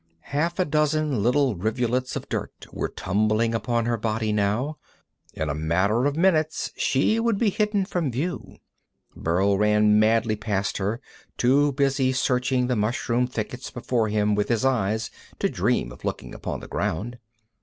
Half 0.33 0.57
a 0.57 0.65
dozen 0.65 1.21
little 1.21 1.53
rivulets 1.55 2.15
of 2.15 2.27
dirt 2.27 2.65
were 2.73 2.89
tumbling 2.89 3.53
upon 3.53 3.85
her 3.85 3.97
body 3.97 4.31
now. 4.33 4.79
In 5.35 5.47
a 5.47 5.53
matter 5.53 6.05
of 6.05 6.17
minutes 6.17 6.71
she 6.75 7.19
would 7.19 7.37
be 7.37 7.51
hidden 7.51 7.85
from 7.85 8.09
view. 8.09 8.57
Burl 9.15 9.59
ran 9.59 9.99
madly 9.99 10.35
past 10.35 10.77
her, 10.77 10.99
too 11.37 11.73
busy 11.73 12.11
searching 12.13 12.65
the 12.65 12.75
mushroom 12.75 13.27
thickets 13.27 13.69
before 13.69 14.07
him 14.09 14.33
with 14.33 14.49
his 14.49 14.65
eyes 14.65 15.11
to 15.37 15.49
dream 15.49 15.91
of 15.91 16.03
looking 16.03 16.33
upon 16.33 16.61
the 16.61 16.67
ground. 16.67 17.19